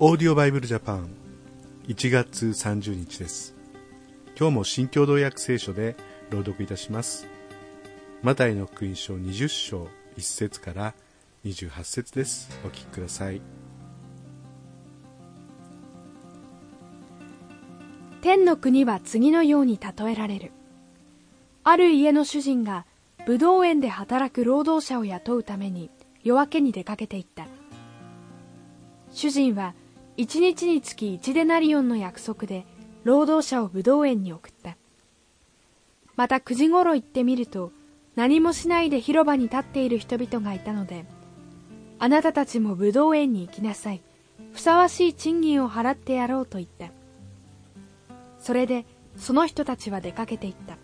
[0.00, 1.08] オーディオバイブルジャパン。
[1.86, 3.54] 1月30日です。
[4.36, 5.94] 今日も新共同訳聖書で
[6.30, 7.28] 朗読いたします。
[8.20, 9.86] マタイの福音書20章
[10.16, 10.94] 1節から
[11.44, 12.50] 28節です。
[12.64, 13.40] お聞きください。
[18.20, 20.50] 天の国は次のように例えられる。
[21.62, 22.84] ある家の主人が
[23.26, 25.88] 武道園で働く労働者を雇うために
[26.24, 27.46] 夜明けに出かけていった。
[29.12, 29.72] 主人は
[30.16, 32.64] 一日につき一デナリオンの約束で
[33.02, 34.76] 労働者を武道園に送った。
[36.16, 37.72] また9時ごろ行ってみると
[38.14, 41.04] 何もしないで広場に立っている人々がいたので
[41.98, 44.00] あなたたちも武道園に行きなさい。
[44.52, 46.90] ふさわしい賃金を払ってやろうと言った。
[48.38, 48.84] それで
[49.16, 50.76] その人たちは出かけていった。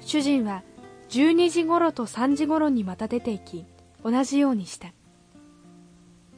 [0.00, 0.62] 主人は
[1.08, 3.64] 12時ごろと3時ごろにまた出て行き
[4.04, 4.92] 同じようにした。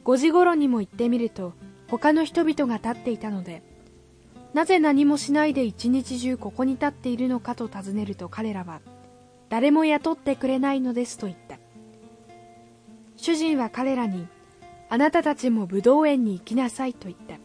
[0.05, 1.53] 5時ごろにも行ってみると
[1.87, 3.61] 他の人々が立っていたので
[4.53, 8.81] なぜ何もしないで一日中ここに立っているのかと尋ねると彼らは
[9.49, 11.59] 誰も雇ってくれないのですと言った。
[13.17, 14.27] 主人は彼らに
[14.89, 17.35] あなたたちも武道園に行きなさいと言った。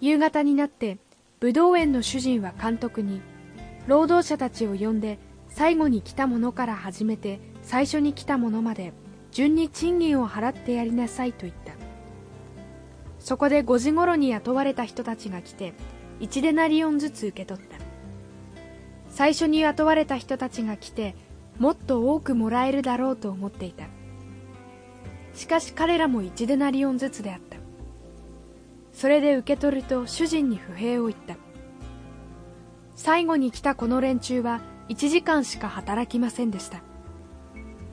[0.00, 0.98] 夕方になって
[1.38, 3.20] 武道園の主人は監督に
[3.86, 5.18] 労働者たちを呼んで
[5.48, 8.92] 最後に来た者から始めて最初に来た者まで
[9.32, 11.72] 順に賃金を払ってやりなさいと言った。
[13.18, 15.74] そこで5時ごろに雇われた人たちが来て
[16.20, 17.78] 1デナリオンずつ受け取った。
[19.08, 21.14] 最初に雇われた人たちが来て
[21.58, 23.84] もっと多くもらえるだろうと思っていた。
[25.34, 27.58] しかし彼らも1デナリオンずつであった。
[28.92, 31.36] それで受け取ると主人に不平を言った。
[32.96, 36.82] 最後に来たこの連中は1時間しか働きませんでした。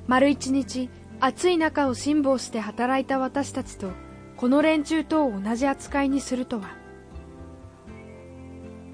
[0.08, 3.90] 丸一日暑い中を辛抱して働いた私たちと
[4.36, 6.76] この連中と同じ扱いにするとは。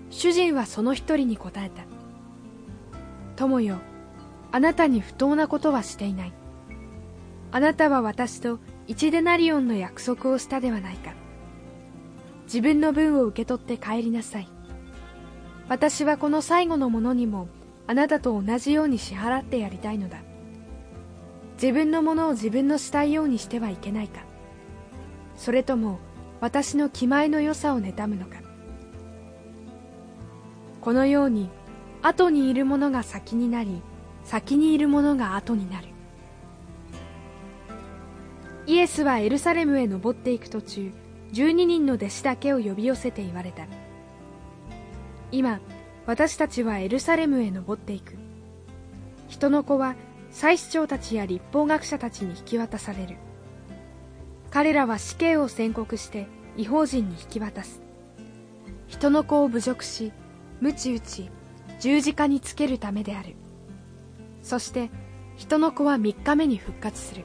[0.09, 1.83] 主人はその一人に答えた。
[3.35, 3.79] 友よ
[4.51, 6.33] あなたに不当なことはしていない。
[7.51, 11.13] あなたは私と一デナリオンの約束をしたではないか。
[12.45, 14.47] 自分の分を受け取って帰りなさい。
[15.67, 17.49] 私はこの最後のものにも
[17.85, 20.19] あなたと同じように支払ってやりたいのだ。
[21.53, 24.21] 自分のものを自分のしたいようにしてはいけないか。
[25.35, 25.99] それとも
[26.41, 28.37] 私の気前の良さを妬むのか。
[30.81, 31.49] このように
[32.01, 33.81] 後にいるものが先になり
[34.25, 35.87] 先にいるものが後になる。
[38.65, 40.91] イエスはエルサレムへ登っていく途中
[41.33, 43.65] 12人の弟子だけを呼び寄せて言われた。
[45.31, 45.59] 今
[46.05, 48.15] 私たちはエルサレムへ登っていく。
[49.29, 49.95] 人の子は
[50.33, 53.17] 祭司長たちや立法学者たちに引き渡される。
[54.49, 56.27] 彼らは死刑を宣告して
[56.57, 57.81] 違法人に引き渡す。
[58.87, 60.11] 人の子を侮辱し
[60.59, 61.29] 鞭打ち
[61.79, 63.35] 十字架につけるためである。
[64.41, 64.89] そして
[65.35, 67.23] 人の子は3日目に復活する。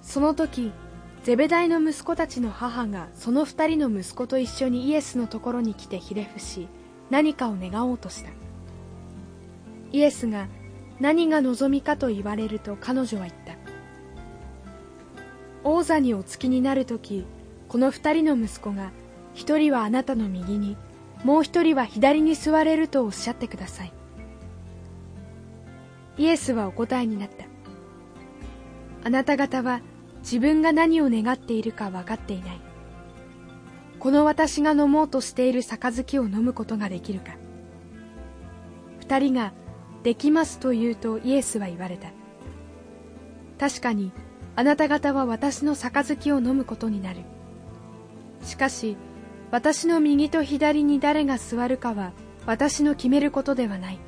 [0.00, 0.72] その時
[1.24, 6.68] ゼベダイの息子たちの母がその二人の息子と一緒にイエスのところに来てひれ伏し
[7.10, 8.41] 何かを願おうとした。
[9.92, 10.48] イエスが
[11.00, 13.54] 何が望みかと言われると彼女は言った。
[15.64, 17.24] 王座にお付きになる時
[17.68, 18.90] この二人の息子が
[19.34, 20.76] 一人はあなたの右に
[21.24, 23.92] もう一人は左に座れるとおっしゃってください。
[26.18, 27.44] イエスはお答えになった。
[29.04, 29.80] あなた方は
[30.20, 32.60] 自分が何を願っているか分かっていない。
[33.98, 37.36] この私が飲もうとしている杯を飲むことができるか。
[39.00, 39.52] 二人が
[40.02, 42.08] できますと言うとイエスは言われた。
[43.58, 44.12] 確かに
[44.56, 47.20] あなた方は私の杯を飲むことになる。
[48.42, 48.96] しかし
[49.50, 52.12] 私の右と左に誰が座るかは
[52.46, 53.98] 私の決めることではない。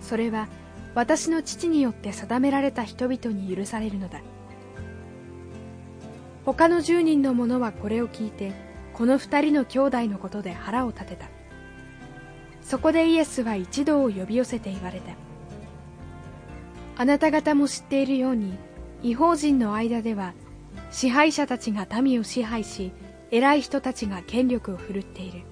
[0.00, 0.48] それは
[0.94, 4.20] 私の父によって定められた人々に許されるのだ。
[6.44, 8.52] 他の10人の者はこれを聞いて
[8.92, 11.35] この2人の兄弟のことで腹を立てた。
[12.68, 15.12] そこでイエスは一同を呼び寄せて言われた。
[16.96, 18.58] あなた方も知っているように
[19.04, 20.34] 違法人の間では
[20.90, 22.90] 支配者たちが民を支配し
[23.30, 25.42] 偉い人たちが権力を振るっている。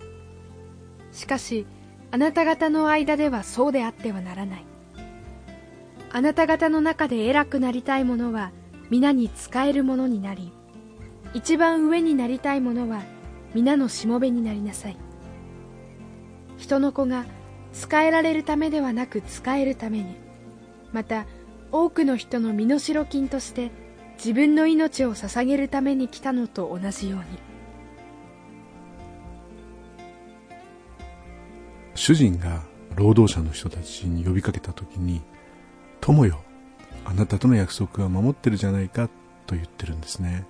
[1.13, 1.67] しかし
[2.11, 4.67] あなた方の間ではそうであってはならない。
[6.11, 8.51] あなた方の中で偉くなりたい者は
[8.91, 10.53] 皆に仕える者になり
[11.33, 13.03] 一番上になりたい者は
[13.55, 14.97] 皆のしもべになりなさい。
[16.65, 17.27] 人の子が
[17.75, 20.17] 使えられるためではなく使えるために
[20.95, 21.27] また
[21.73, 23.71] 多くの人の身代金として
[24.17, 27.27] 自分の命を捧げるために来たのと同じように。
[31.95, 32.63] 主人が
[32.97, 35.21] 労働者の人たちに呼びかけた時に
[36.01, 36.41] 「友よ
[37.05, 39.09] あなたとの約束は守ってるじゃないか」
[39.47, 40.47] と言ってるんですね。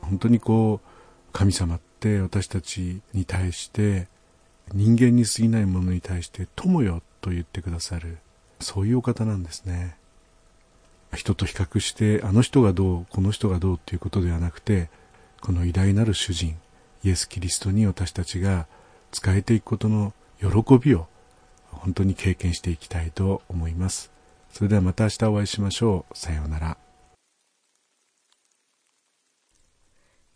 [0.00, 0.88] 本当にこう
[1.34, 4.08] 神様って私たちに対して
[4.72, 8.18] 人間に過ぎないものに対して友よと言ってくださる。
[8.60, 9.96] そういうお方なんですね。
[11.14, 14.88] 人と比較してあの人がどうこの人がどうっていうことではなくて
[15.40, 16.56] この偉大なる主人
[17.04, 18.66] イエス・キリストに私たちが
[19.12, 21.06] 仕えていくことの喜びを
[21.70, 24.10] 本当に経験していきたいと思います。
[24.52, 26.16] それではまた明日お会いしましょう。
[26.16, 26.78] さようなら。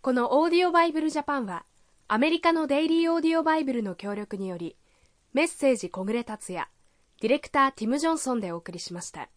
[0.00, 1.64] このオーディオバイブルジャパンは
[2.10, 4.78] アメリカのデイリーオーディオバイブルの協力により
[5.34, 6.66] メッセージ小暮達也
[7.20, 9.28] ディレクターティム・ジョンソンでお送りしました。